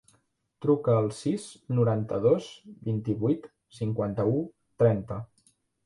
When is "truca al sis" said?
0.65-1.45